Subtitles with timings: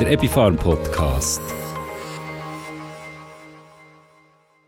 [0.00, 1.42] der Epifarm Podcast.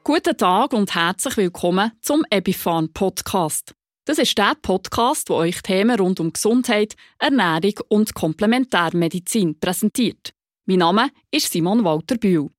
[0.04, 3.74] Guten Tag und herzlich willkommen zum Epifarm Podcast.
[4.04, 10.34] Das ist der Podcast, wo euch Themen rund um Gesundheit, Ernährung und Komplementärmedizin präsentiert.
[10.66, 12.50] Mein Name ist Simon Walter Bühl.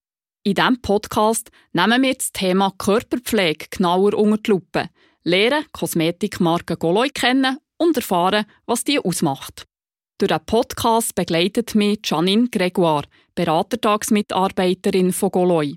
[0.42, 4.90] In diesem Podcast nehmen wir das Thema Körperpflege genauer unter die Lupe,
[5.22, 9.68] lernen Kosmetikmarke Goloi kennen und erfahren, was die ausmacht.
[10.20, 15.76] Durch den Podcast begleitet mich Janine Gregoire, Beratertagsmitarbeiterin von Goloi.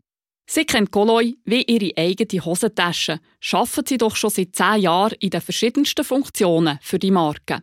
[0.49, 3.19] Sie kennt Goloi wie ihre eigene Hosentasche,
[3.53, 7.63] arbeitet sie doch schon seit zehn Jahren in den verschiedensten Funktionen für die Marke.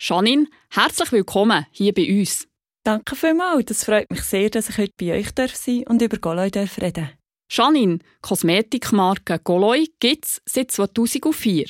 [0.00, 2.48] Janine, herzlich willkommen hier bei uns.
[2.82, 6.50] Danke vielmals, es freut mich sehr, dass ich heute bei euch sein und über Goloi
[6.54, 7.10] reden
[7.50, 11.66] Janine, Kosmetikmarke Goloi gibt es seit 2004.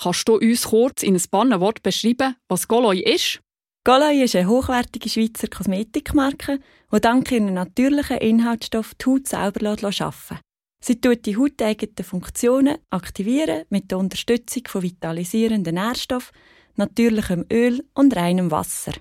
[0.00, 3.40] Kannst du uns kurz in ein paar Worten beschreiben, was Goloi ist?
[3.88, 6.60] Goloi ist eine hochwertige Schweizer Kosmetikmarke,
[6.92, 10.38] die dank ihren natürlichen Inhaltsstoffen die Haut selber arbeiten
[10.84, 16.36] Sie tut die hauteigenen Funktionen aktivieren mit der Unterstützung von vitalisierenden Nährstoffen,
[16.76, 18.92] natürlichem Öl und reinem Wasser.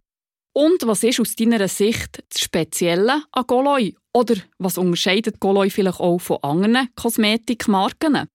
[0.53, 3.93] Und was ist aus deiner Sicht das Spezielle an Goloi?
[4.13, 8.25] Oder was unterscheidet Goloi vielleicht auch von anderen Kosmetikmarken?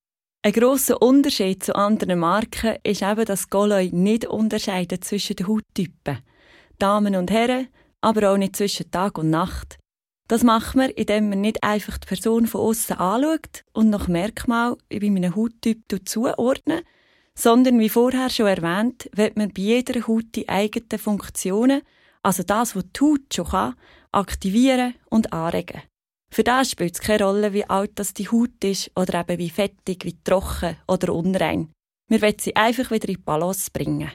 [0.45, 6.19] Ein grosser Unterschied zu anderen Marken ist eben, dass Goloi nicht unterscheidet zwischen den Hauttypen.
[6.83, 7.69] Damen und Herren,
[8.01, 9.79] aber auch nicht zwischen Tag und Nacht.
[10.27, 14.77] Das macht man, indem man nicht einfach die Person von außen anschaut und nach Merkmal
[14.91, 16.85] bei einem Hauttyp zuordnet,
[17.39, 21.83] sondern wie vorher schon erwähnt, wird man bei jeder Haut die eigenen Funktionen,
[22.21, 23.77] also das, was die Haut schon kann,
[24.11, 25.83] aktivieren und anregen.
[26.35, 29.51] Für das spielt es keine Rolle, wie alt das die Haut ist oder eben wie
[29.51, 31.71] fettig, wie trocken oder unrein.
[32.09, 34.11] Wir wollen sie einfach wieder in die Balance bringen.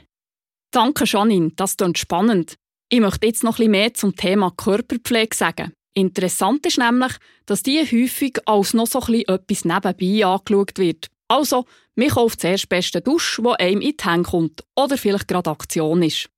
[0.71, 2.55] Danke, Janine, das klingt spannend.
[2.89, 5.73] Ich möchte jetzt noch bisschen mehr zum Thema Körperpflege sagen.
[5.93, 7.13] Interessant ist nämlich,
[7.45, 11.07] dass die häufig als noch so etwas nebenbei angeschaut wird.
[11.27, 11.65] Also,
[11.95, 15.49] man kauft zuerst das beste Dusch, wo einem in die Hände kommt oder vielleicht gerade
[15.49, 16.29] Aktion ist.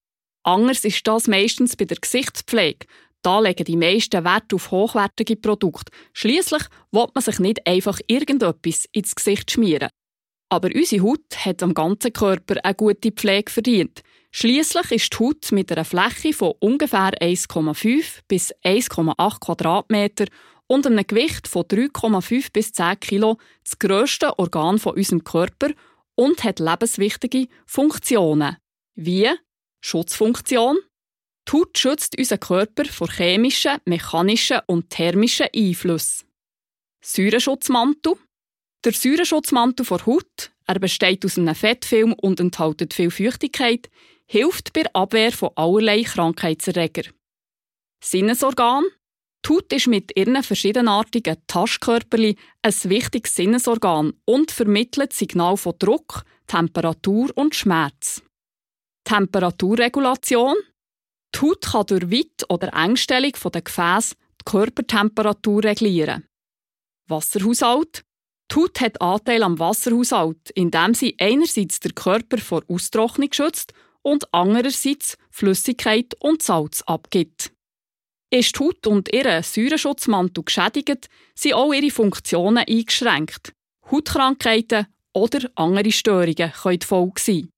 [0.44, 2.88] Anders ist das meistens bei der Gesichtspflege.
[3.22, 5.92] Da legen die meisten Wert auf hochwertige Produkte.
[6.14, 9.90] Schließlich will man sich nicht einfach irgendetwas ins Gesicht schmieren.
[10.50, 14.02] Aber unsere Haut hat am ganzen Körper eine gute Pflege verdient.
[14.32, 20.26] Schließlich ist die Haut mit einer Fläche von ungefähr 1,5 bis 1,8 Quadratmeter
[20.68, 25.72] und einem Gewicht von 3,5 bis 10 Kilo das grösste Organ von unserem Körper
[26.16, 28.58] und hat lebenswichtige Funktionen.
[28.96, 29.30] Wie
[29.82, 30.78] Schutzfunktion.
[31.48, 36.28] Die Haut schützt unseren Körper vor chemischen, mechanischen und thermischen Einflüssen.
[37.04, 38.16] Säurenschutzmantel.
[38.86, 43.90] Der Säurenschutzmantel der Haut, er besteht aus einem Fettfilm und enthält viel Feuchtigkeit,
[44.30, 47.12] hilft bei der Abwehr von allerlei Krankheitserregern.
[48.04, 48.86] Sinnesorgan.
[49.46, 56.24] Die Haut ist mit ihren verschiedenartigen Taschkörperli ein wichtiges Sinnesorgan und vermittelt Signal von Druck,
[56.46, 58.22] Temperatur und Schmerz.
[59.06, 60.56] Temperaturregulation.
[61.34, 66.28] Die Haut kann durch Weit- oder Engstellung der Gefäße die Körpertemperatur reglieren.
[67.08, 68.04] Wasserhaushalt.
[68.52, 74.34] Die Haut hat Anteil am Wasserhaushalt, indem sie einerseits den Körper vor Austrocknung schützt und
[74.34, 77.52] andererseits Flüssigkeit und Salz abgibt.
[78.32, 83.54] Ist die Haut und ihr Säurenschutzmantel geschädigt, sind auch ihre Funktionen eingeschränkt.
[83.90, 87.50] Hautkrankheiten oder andere Störungen können die Folge sein.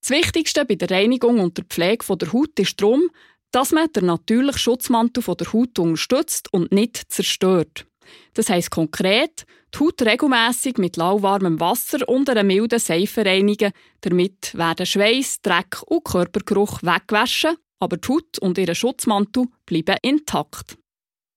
[0.00, 3.10] Das Wichtigste bei der Reinigung und der Pflege der Haut ist darum,
[3.50, 7.87] dass man den natürlichen Schutzmantel der Haut unterstützt und nicht zerstört.
[8.34, 13.72] Das heisst konkret, die Haut regelmässig mit lauwarmem Wasser und einer milden Seife reinigen.
[14.00, 20.78] Damit werden Schweiß, Dreck und Körpergeruch weggewaschen, aber die Haut und ihr Schutzmantel bleiben intakt.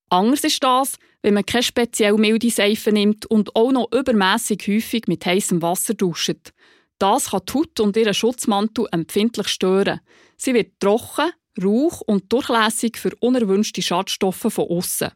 [0.10, 5.08] Anders ist das, wenn man keine speziell milde Seife nimmt und auch noch übermäßig häufig
[5.08, 6.52] mit heißem Wasser duscht.
[7.00, 10.02] Das kann die Haut und ihren Schutzmantel empfindlich stören.
[10.38, 11.32] Sie wird trocken,
[11.62, 15.12] rauch und durchlässig für unerwünschte Schadstoffe von außen.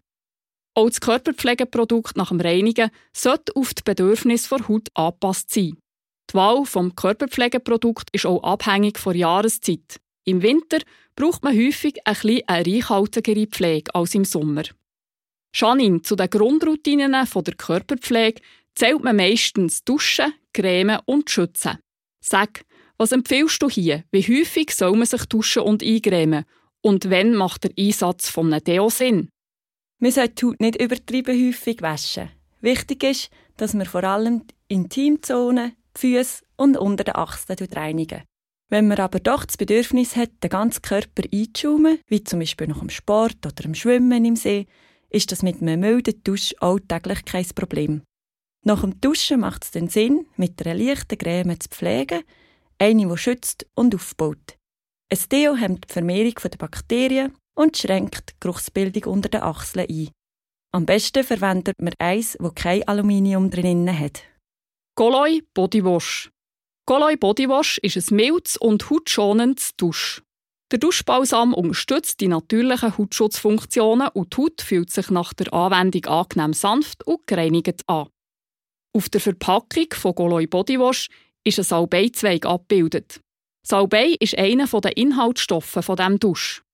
[0.77, 5.77] Auch das Körperpflegeprodukt nach dem Reinigen sollte auf die Bedürfnisse der Haut angepasst sein.
[6.29, 10.01] Die Wahl vom Körperpflegeprodukt ist auch abhängig von Jahreszeit.
[10.25, 10.79] Im Winter
[11.15, 14.63] braucht man häufig ein bisschen eine reichhaltigere Pflege als im Sommer.
[15.55, 18.41] Janine, zu den Grundroutinen der Körperpflege
[18.73, 21.79] zählt man meistens Duschen, Cremen und Schützen.
[22.21, 22.65] Sag,
[22.97, 24.03] was empfiehlst du hier?
[24.11, 26.43] Wie häufig soll man sich duschen und eincremen?
[26.81, 29.29] Und wann macht der Einsatz von einem Deo Sinn?
[29.99, 32.29] Man sollte die Haut nicht übertrieben häufig waschen.
[32.61, 38.23] Wichtig ist, dass man vor allem die Intimzonen, die Füße und unter den Achseln reinigen.
[38.69, 42.79] Wenn man aber doch das Bedürfnis hat, den ganzen Körper einzuschaumen, wie zum Beispiel nach
[42.79, 44.65] dem Sport oder dem Schwimmen im See,
[45.09, 48.01] ist das mit einem milden Dusch alltäglich kein Problem.
[48.65, 52.23] Nach dem Duschen macht es den Sinn, mit einer leichten Creme zu pflegen,
[52.79, 54.57] eine, die schützt und aufbaut.
[55.11, 60.09] Ein Deo hemmt die Vermehrung der Bakterien und schränkt die Geruchsbildung unter den Achseln ein.
[60.73, 64.23] Am besten verwendet man eins, das kein Aluminium drin hat.
[64.97, 66.29] Goloi Bodywash.
[66.85, 70.21] Goloi Bodywash ist ein mildes und hautschonendes Dusch.
[70.71, 76.53] Der Duschbalsam unterstützt die natürlichen Hautschutzfunktionen und die Haut fühlt sich nach der Anwendung angenehm
[76.53, 78.09] sanft und gereinigt an.
[78.93, 81.09] Auf der Verpackung von Goloi Bodywash
[81.45, 83.21] ist ein Salbeizweig abgebildet.
[83.65, 86.64] Salbei ist einer der Inhaltsstoffe von dem Dusch.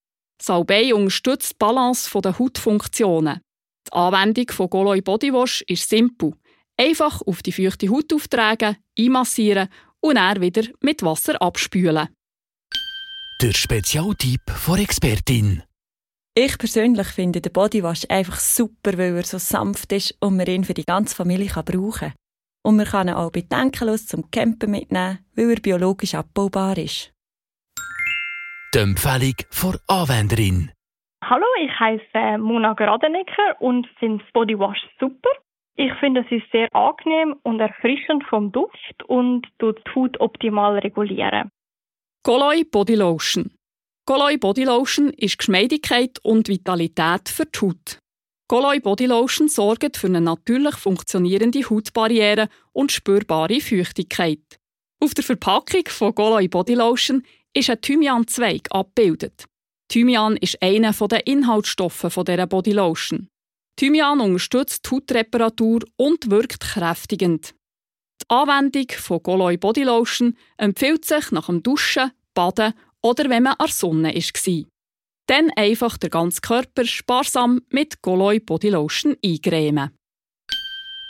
[0.42, 3.42] Salbei unterstützt die Balance der Hautfunktionen.
[3.88, 6.34] Die Anwendung von Goloi Bodywash ist simpel.
[6.78, 12.10] Einfach auf die feuchte Haut auftragen, einmassieren und dann wieder mit Wasser abspülen.
[13.42, 15.64] Der Spezialtipp von Expertin.
[16.34, 20.64] Ich persönlich finde den Bodywash einfach super, weil er so sanft ist und man ihn
[20.64, 22.14] für die ganze Familie kann brauchen kann.
[22.64, 27.12] Und man kann ihn auch bedenkenlos zum Campen mitnehmen, weil er biologisch abbaubar ist.
[28.74, 30.72] Die Empfehlung von Anwenderin.
[31.26, 35.30] Hallo, ich heiße Mona Gradenecker und finde das Bodywash super.
[35.76, 40.80] Ich finde, es ist sehr angenehm und erfrischend vom Duft und tut die Haut optimal
[40.80, 41.52] regulieren.
[42.24, 43.52] Goloi Body Lotion.
[44.06, 48.00] Goloi Body Lotion ist Geschmeidigkeit und Vitalität für die Haut.
[48.48, 54.62] Goloi Body Lotion sorgt für eine natürlich funktionierende Hautbarriere und spürbare Feuchtigkeit.
[55.04, 59.46] Auf der Verpackung von Goloi Body Lotion ist ein Thymianzweig abgebildet.
[59.90, 63.28] Thymian ist einer der Inhaltsstoffe dieser Body Lotion.
[63.76, 67.54] Thymian unterstützt die Hautreparatur und wirkt kräftigend.
[68.22, 73.54] Die Anwendung von Goloi Body Lotion empfiehlt sich nach dem Duschen, Baden oder wenn man
[73.54, 74.66] an der Sonne war.
[75.28, 79.92] Dann einfach den ganzen Körper sparsam mit Goloi Body Lotion eingremen.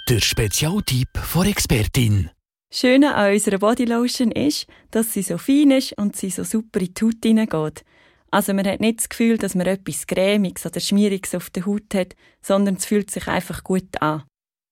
[0.09, 2.29] Der Spezialtipp von Expertin.
[2.73, 6.93] Schöne an unserer Bodylotion ist, dass sie so fein ist und sie so super in
[6.93, 7.83] die Haut hineingeht.
[8.31, 11.93] Also man hat nicht das Gefühl, dass man etwas Cremiges oder Schmieriges auf der Haut
[11.93, 14.23] hat, sondern es fühlt sich einfach gut an.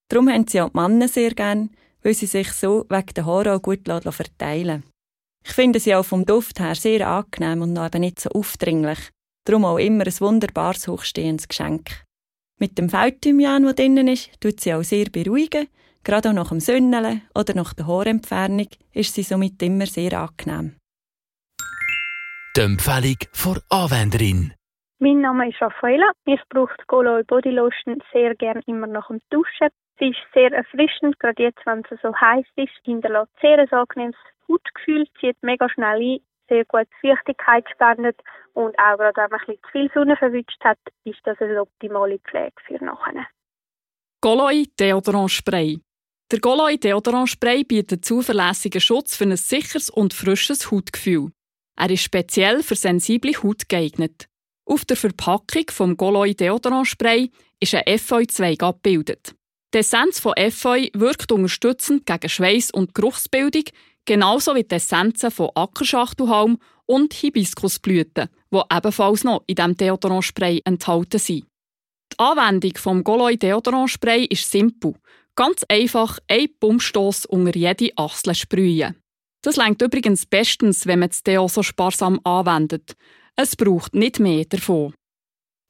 [0.07, 3.55] Darum haben sie auch die Männer sehr gern, weil sie sich so wegen der Haare
[3.55, 4.83] auch gut verteilen
[5.45, 8.99] Ich finde sie auch vom Duft her sehr angenehm und eben nicht so aufdringlich.
[9.45, 12.05] Darum auch immer ein wunderbares, hochstehendes Geschenk.
[12.59, 15.67] Mit dem Feldthymian, der drinnen ist, tut sie auch sehr beruhigen.
[16.03, 20.77] Gerade auch nach dem Sünneln oder nach der Haarentfernung ist sie somit immer sehr angenehm.
[22.55, 24.53] Die Empfehlung von Anwenderin.
[24.99, 26.11] Mein Name ist Raffaella.
[26.25, 29.69] Ich brauche die Goloi Body Lotion sehr gerne immer nach dem Duschen.
[29.99, 32.71] Sie ist sehr erfrischend, gerade jetzt, wenn es so heiß ist.
[32.83, 34.15] Hinterlässt sehr ein angenehmes
[34.49, 36.19] Hautgefühl, zieht mega schnell ein,
[36.49, 38.19] sehr gut Feuchtigkeit spendet
[38.53, 41.61] und auch gerade wenn man ein bisschen zu viel Sonne verwünscht hat, ist das eine
[41.61, 43.27] optimale Pflege für nachher.
[44.21, 45.79] Goloi Deodorant Spray.
[46.31, 51.31] Der Goloi Deodorant Spray bietet zuverlässigen Schutz für ein sicheres und frisches Hautgefühl.
[51.75, 54.27] Er ist speziell für sensible Haut geeignet.
[54.63, 59.33] Auf der Verpackung vom Goloi Deodorant Spray ist ein Efeu-Zweig abgebildet.
[59.73, 63.63] Die Essenz von Efeu wirkt unterstützend gegen Schweiß- und Geruchsbildung,
[64.05, 70.61] genauso wie die Essenzen von Ackerschachtelhalm und Hibiskusblüten, die ebenfalls noch in diesem Deodorant Spray
[70.63, 71.47] enthalten sind.
[72.13, 74.94] Die Anwendung vom Goloi Deodorant Spray ist simpel.
[75.39, 78.97] Ganz einfach ein Pumpstoss unter jede Achsel sprühen.
[79.41, 82.97] Das längt übrigens bestens, wenn man das Deo so sparsam anwendet.
[83.37, 84.93] Es braucht nicht mehr davon.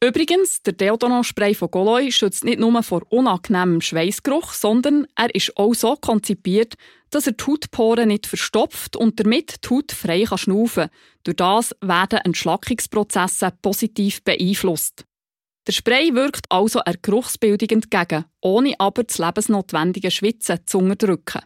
[0.03, 5.75] Übrigens, der Deodorant-Spray von Goloi schützt nicht nur vor unangenehmem Schweißgeruch, sondern er ist auch
[5.75, 6.73] so konzipiert,
[7.11, 10.89] dass er die Hautporen nicht verstopft und damit die Haut frei kann.
[11.23, 15.05] Durch das werden Entschlackungsprozesse positiv beeinflusst.
[15.69, 21.43] Der Spray wirkt also einer Geruchsbildung entgegen, ohne aber das lebensnotwendige Schwitzen zu unterdrücken.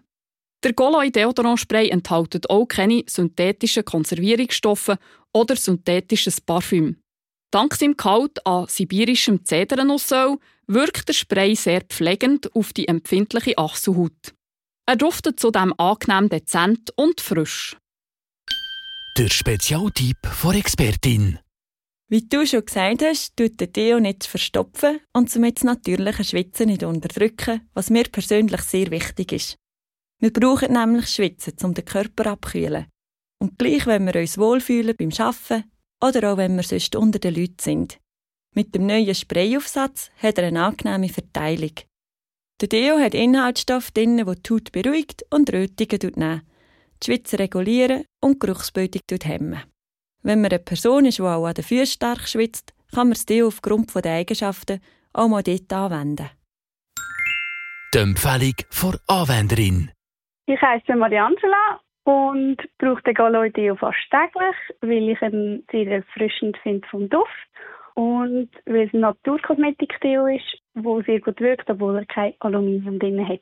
[0.64, 4.96] Der Goloi Deodorant Spray enthält auch keine synthetischen Konservierungsstoffe
[5.34, 7.02] oder synthetisches Parfüm.
[7.52, 10.38] Dank seinem Gehalt an sibirischem Zedernussöl
[10.68, 14.34] wirkt der Spray sehr pflegend auf die empfindliche Achselhaut.
[14.86, 17.76] Er duftet zudem angenehm dezent und frisch.
[19.18, 21.40] Der Spezialtipp von Expertin.
[22.14, 26.68] Wie du schon gesagt hast, tut der Deo nicht verstopfen und somit das natürliche Schwitzen
[26.68, 29.56] nicht unterdrücken, was mir persönlich sehr wichtig ist.
[30.22, 32.86] Wir brauchen nämlich Schwitzen, um den Körper abzukühlen.
[33.42, 35.64] Und gleich, wenn wir uns wohlfühlen beim Arbeiten
[36.04, 37.98] oder auch wenn wir sonst unter den Leuten sind.
[38.54, 41.74] Mit dem neuen Sprayaufsatz hat er eine angenehme Verteilung.
[42.62, 46.42] Der Deo hat Inhaltsstoffe drin, die die Haut beruhigt und Rötungen nehmen.
[47.02, 49.64] die Schweizer regulieren und die Geruchsbildung hemmen.
[50.24, 53.26] Wenn man eine Person ist, die auch an den Füßen stark schwitzt, kann man es
[53.26, 54.80] dir aufgrund der Eigenschaften
[55.12, 56.30] auch mal dort anwenden.
[57.94, 59.92] Die Empfehlung für Anwenderin.
[60.46, 66.58] Ich heiße Mariangela und brauche den Galoy Deo fast täglich, weil ich ihn sehr erfrischend
[66.64, 67.30] finde vom Duft
[67.96, 73.28] und weil es ein Naturkosmetik-Deo ist, wo sehr gut wirkt, obwohl er kein Aluminium drin
[73.28, 73.42] hat.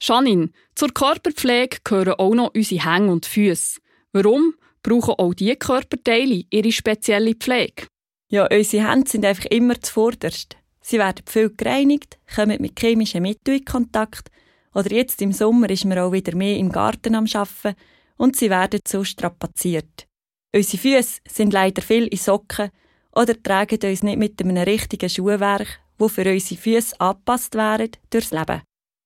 [0.00, 3.80] Janine, zur Körperpflege gehören auch noch unsere Hänge und Füße.
[4.12, 4.54] Warum
[4.84, 7.86] brauchen auch diese Körperteile ihre spezielle Pflege?
[8.30, 10.56] Ja, unsere Hände sind einfach immer zuvorderst.
[10.80, 14.30] Sie werden viel gereinigt, kommen mit chemischen Mitteln in Kontakt
[14.74, 17.74] oder jetzt im Sommer ist man auch wieder mehr im Garten am Arbeiten
[18.16, 20.06] und sie werden so strapaziert.
[20.54, 22.70] Unsere Füße sind leider viel in Socken
[23.12, 28.30] oder tragen uns nicht mit einem richtigen Schuhwerk, wo für unsere Füße angepasst wären, durchs
[28.30, 28.62] Leben.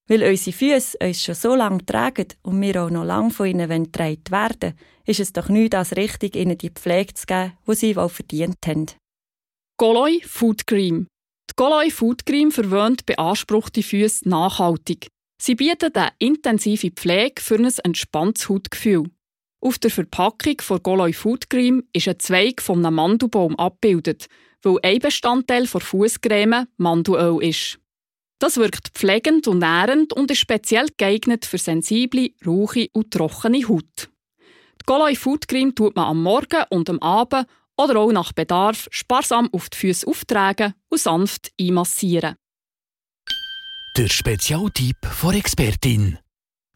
[0.09, 3.85] Weil unsere Füße uns schon so lange tragen und wir auch noch lange von ihnen
[3.85, 4.75] getragen werden,
[5.05, 8.67] ist es doch nicht als richtig, ihnen die Pflege zu geben, die sie wohl verdient
[8.67, 8.87] haben.
[9.79, 11.07] Goloi Food Cream.
[11.51, 15.09] Die Goloi Food Cream verwöhnt beanspruchte Füße nachhaltig.
[15.41, 19.05] Sie bietet eine intensive Pflege für ein entspanntes Hautgefühl.
[19.61, 24.27] Auf der Verpackung von Goloi Food Cream ist ein Zweig von einem Mandelbaum abgebildet,
[24.63, 27.79] weil ein Bestandteil der Fußcreme Mandelöl ist.
[28.39, 34.11] Das wirkt pflegend und nährend und ist speziell geeignet für sensible, rauche und trockene Haut.
[34.81, 38.89] Die Goloi Food Cream tut man am Morgen und am Abend oder auch nach Bedarf
[38.91, 42.37] sparsam auf die Füße auftragen und sanft einmassieren.
[43.97, 46.19] Der Spezialtipp von Expertin.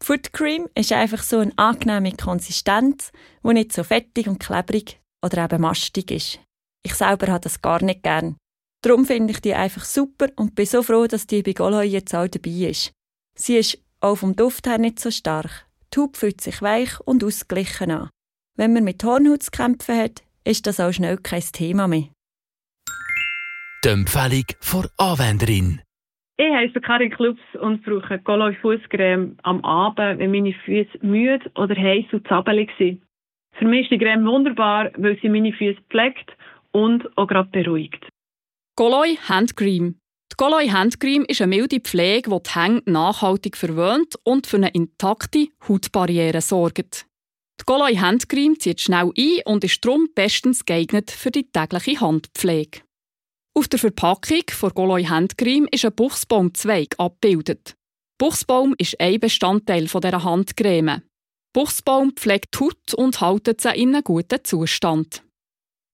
[0.03, 5.45] Food Cream ist einfach so eine angenehme Konsistenz, die nicht so fettig und klebrig oder
[5.45, 6.39] eben mastig ist.
[6.85, 8.35] Ich selber habe das gar nicht gern.
[8.83, 12.13] Darum finde ich die einfach super und bin so froh, dass die bei Goloi jetzt
[12.13, 12.91] auch dabei ist.
[13.33, 15.65] Sie ist auch vom Duft her nicht so stark.
[15.93, 18.09] Die Haut fühlt sich weich und ausgeglichen an.
[18.57, 22.09] Wenn man mit Hornhaut zu kämpfen hat, ist das auch schnell kein Thema mehr.
[23.85, 25.81] Die Empfehlung für Anwenderin.
[26.35, 31.75] Ich heiße Karin Klubs und brauche Goloi Fußcreme am Abend, wenn meine Füße müde oder
[31.75, 33.01] heiß und zappelig sind.
[33.53, 36.35] Für mich ist die Creme wunderbar, weil sie meine Füße pflegt
[36.71, 38.03] und auch gerade beruhigt.
[38.75, 39.99] Goloi Handcream.
[40.31, 44.71] Die Goloi Handcream ist eine milde Pflege, die die Hände nachhaltig verwöhnt und für eine
[44.71, 47.05] intakte Hautbarriere sorgt.
[47.61, 52.81] Die Goloi Handcream zieht schnell ein und ist darum bestens geeignet für die tägliche Handpflege.
[53.55, 57.75] Auf der Verpackung von Goloi Handcreme ist ein Buchsbaumzweig abgebildet.
[58.17, 61.03] Buchsbaum ist ein Bestandteil dieser Handcreme.
[61.53, 65.21] Buchsbaum pflegt die Haut und hält sie in einem guten Zustand.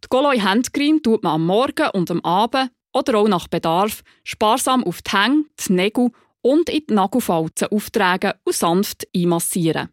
[0.03, 4.83] Die Goloi Handcreme tut man am Morgen und am Abend oder auch nach Bedarf sparsam
[4.83, 6.09] auf die Hänge, die Nägel
[6.41, 9.89] und in die Nagelfalzen auftragen und sanft einmassieren.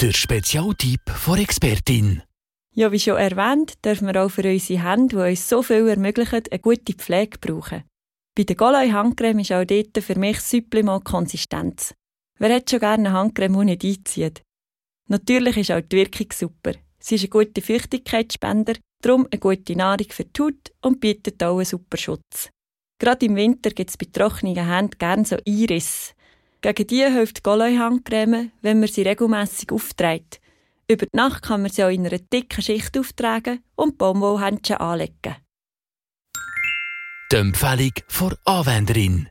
[0.00, 2.22] Der Spezialtipp von Expertin.
[2.72, 6.42] Ja, wie schon erwähnt, dürfen wir auch für unsere Hände, die uns so viel ermöglichen,
[6.50, 7.84] eine gute Pflege brauchen.
[8.34, 11.94] Bei der Goloi Handcreme ist auch dort für mich Supplement Konsistenz.
[12.38, 14.42] Wer hat schon gerne eine Handcreme, die nicht einzieht?
[15.08, 16.72] Natürlich ist auch die Wirkung super.
[17.00, 21.56] Sie ist ein guter Feuchtigkeitsspender, darum eine gute Nahrung für die Haut und bietet auch
[21.56, 22.50] einen super Schutz.
[22.98, 26.12] Gerade im Winter gibt es bei trockenen Händen gerne so Einrisse.
[26.60, 30.40] Gegen die hilft die Goloi Handcreme, wenn man sie regelmässig aufträgt
[30.90, 35.36] über die Nacht kann man sie auch in einer dicken Schicht auftragen und Baumwollhändchen anlegen.
[37.30, 39.28] Die Empfehlung für Anwenderin.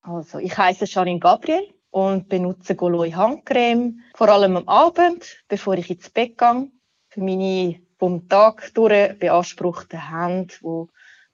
[0.00, 5.90] Also, ich heiße Sharin Gabriel und benutze Goloi Handcreme, vor allem am Abend, bevor ich
[5.90, 6.70] ins Bett gehe,
[7.16, 10.90] für meine vom Tag durch beanspruchten Hände, wo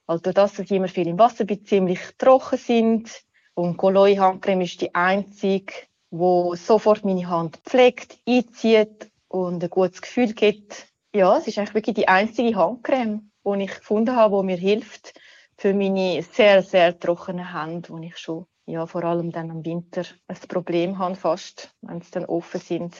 [0.06, 3.10] halt durch das, dass ich immer viel im Wasser bin, ziemlich trocken sind.
[3.54, 5.72] Und Goloi Handcreme ist die einzige,
[6.10, 10.86] wo sofort meine Hand pflegt, einzieht und ein gutes Gefühl gibt.
[11.12, 15.20] Ja, es ist eigentlich wirklich die einzige Handcreme, die ich gefunden habe, die mir hilft
[15.56, 20.04] für meine sehr, sehr trockenen Hände, wo ich schon ja, vor allem dann im Winter
[20.28, 22.94] ein Problem habe, fast, wenn sie dann offen sind.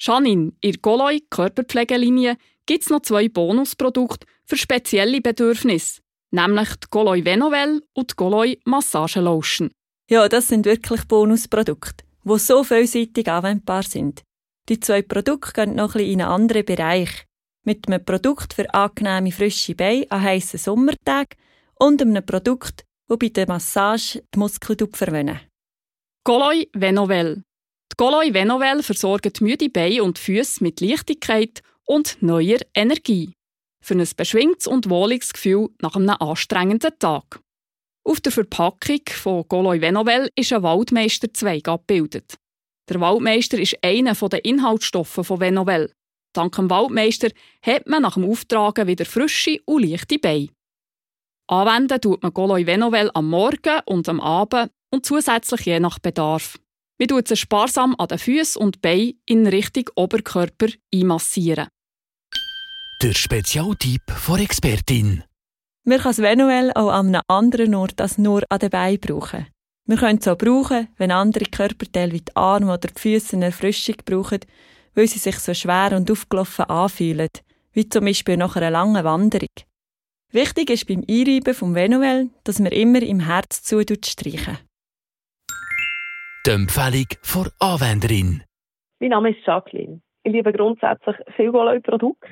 [0.00, 2.36] Janine, in der Goloi Körperpflegelinie
[2.66, 6.00] gibt es noch zwei Bonusprodukte für spezielle Bedürfnisse,
[6.30, 9.70] nämlich die Goloi Venovel und die Goloi Massagelotion.
[10.08, 14.22] Ja, das sind wirklich Bonusprodukte, die so vielseitig anwendbar sind.
[14.68, 17.26] Die zwei Produkte gehen noch ein in einen anderen Bereich.
[17.64, 21.36] Mit einem Produkt für angenehme frische Beine an heissen Sommertagen
[21.74, 25.40] und einem Produkt, das bei der Massage die Muskeln verwöhnen.
[26.24, 27.42] Goloi Venovel.
[28.00, 33.32] Goloi Venovel versorgt müde Beine und Füße mit Leichtigkeit und neuer Energie.
[33.84, 37.40] Für ein beschwingtes und wohliges Gefühl nach einem anstrengenden Tag.
[38.04, 42.36] Auf der Verpackung von Goloi Venovel ist ein Waldmeisterzweig abgebildet.
[42.88, 45.92] Der Waldmeister ist einer der Inhaltsstoffe von Venovel.
[46.36, 47.30] Dank dem Waldmeister
[47.62, 50.50] hat man nach dem Auftragen wieder frische und leichte Beine.
[51.48, 56.60] Anwenden tut man Goloi Venovel am Morgen und am Abend und zusätzlich je nach Bedarf.
[56.98, 61.68] Man tut sie sparsam an den Füßen und Beinen in Richtung Oberkörper einmassieren.
[63.00, 65.22] Der Spezialtipp von Expertin.
[65.84, 69.46] Man kann das Venovel auch an einem anderen Ort als nur an den Beinen brauchen.
[69.86, 73.46] Wir können es auch brauchen, wenn andere Körperteile wie die Arme oder die Füße eine
[73.46, 74.40] Erfrischung brauchen,
[74.94, 77.30] weil sie sich so schwer und aufgelaufen anfühlen,
[77.72, 79.48] wie zum Beispiel nach einer langen Wanderung.
[80.32, 84.58] Wichtig ist beim Einreiben vom Venovel, dass man immer im Herz zu streichen.
[86.46, 88.44] Die Empfehlung vor Anwenderin.
[89.00, 90.00] Mein Name ist Jacqueline.
[90.22, 92.28] Ich liebe grundsätzlich viel Goloi-Produkte,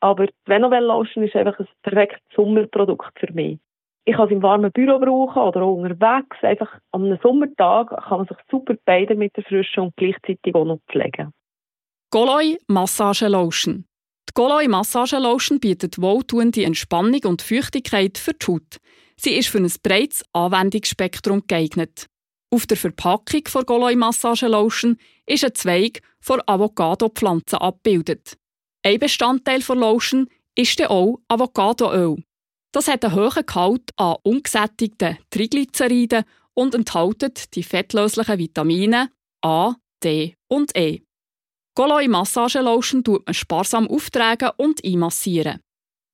[0.00, 3.58] aber die Venovel Lotion ist einfach ein perfektes Sommerprodukt für mich.
[4.04, 6.36] Ich kann es im warmen Büro brauchen oder auch unterwegs.
[6.42, 10.64] Einfach an einem Sommertag kann man sich super beide mit der Frische und gleichzeitig auch
[10.64, 11.32] noch pflegen.
[12.10, 13.86] Goloi Massage Lotion.
[14.28, 18.76] Die Goloi Massage Lotion bietet wohltuende Entspannung und Feuchtigkeit für die Haut.
[19.16, 22.06] Sie ist für ein breites Anwendungsspektrum geeignet.
[22.50, 28.38] Auf der Verpackung der Goloi Massage Lotion ist ein Zweig von Avocado-Pflanzen abgebildet.
[28.84, 32.22] Ein Bestandteil der Lotion ist dann auch Avocadoöl.
[32.72, 36.24] Das hat einen hohen Gehalt an ungesättigten Triglyceriden
[36.54, 39.10] und enthält die fettlöslichen Vitamine
[39.42, 41.02] A, D und E.
[41.74, 45.60] Goloi Massage Lotion tut man sparsam auftragen und einmassieren.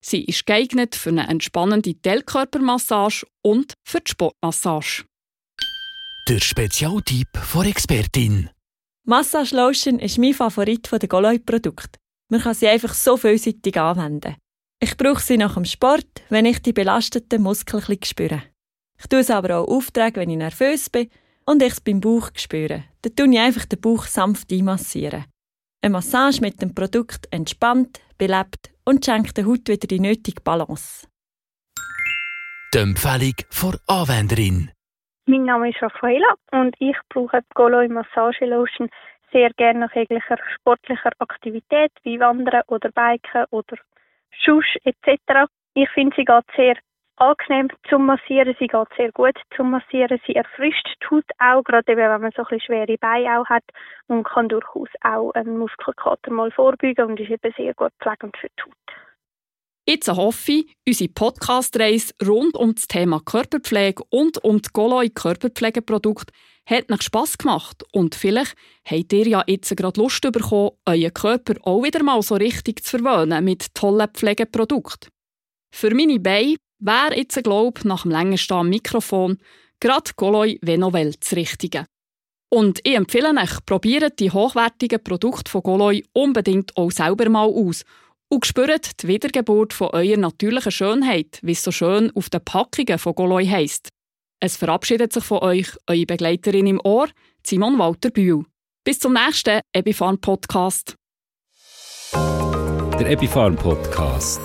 [0.04, 5.04] Sie ist geeignet für eine entspannende Tellkörpermassage und für die Sportmassage.
[6.28, 8.48] Der Spezialtipp von Expertin.
[9.04, 11.98] Massage Lotion ist mein Favorit von den Goloi-Produkten.
[12.28, 14.36] Man kann sie einfach so vielseitig anwenden.
[14.78, 18.44] Ich brauche sie nach dem Sport, wenn ich die belasteten Muskeln spüre.
[19.00, 21.10] Ich tue sie aber auch auftragen, wenn ich nervös bin
[21.44, 22.84] und ich es beim Bauch spüre.
[23.02, 25.24] Dann tue ich einfach den Bauch sanft einmassieren.
[25.82, 31.08] Eine Massage mit dem Produkt entspannt, belebt und schenkt der Haut wieder die nötige Balance.
[32.72, 34.70] Die Empfehlung vor Anwenderin.
[35.24, 38.90] Mein Name ist Raffaella und ich brauche die Goloi Massage Lotion
[39.30, 43.76] sehr gerne nach jeglicher sportlicher Aktivität wie Wandern oder Biken oder
[44.30, 45.46] Schuss etc.
[45.74, 46.74] Ich finde, sie geht sehr
[47.18, 51.96] angenehm zum Massieren, sie geht sehr gut zum Massieren, sie erfrischt die Haut auch, gerade
[51.96, 53.64] wenn man so ein bisschen schwere Beine auch hat
[54.08, 58.48] und kann durchaus auch einen Muskelkater mal vorbeugen und ist eben sehr gut pflegend für
[58.48, 58.96] die Haut.
[59.84, 66.32] Jetzt hoffe ich, unsere Podcast-Reise rund um das Thema Körperpflege und um die Goloi Körperpflegeprodukte
[66.64, 71.54] hat euch Spass gemacht und vielleicht habt ihr ja jetzt gerade Lust bekommen, euren Körper
[71.62, 75.10] auch wieder mal so richtig zu verwöhnen mit tollen Pflegeprodukten.
[75.74, 79.38] Für meine Beine wäre jetzt, glaube ich, nach dem längsten am Mikrofon
[79.80, 81.86] gerade Goloi Venovel das Richtige.
[82.50, 87.84] Und ich empfehle euch, probiert die hochwertigen Produkte von Goloi unbedingt auch selber mal aus
[88.32, 92.98] und spürt die Wiedergeburt von eurer natürlichen Schönheit, wie es so schön auf den Packungen
[92.98, 93.90] von Goloi heisst.
[94.40, 97.08] Es verabschiedet sich von euch eure Begleiterin im Ohr,
[97.46, 98.46] Simon Walter Bühl.
[98.84, 100.96] Bis zum nächsten Epifarm Podcast.
[102.14, 104.40] Der Epifarm Podcast.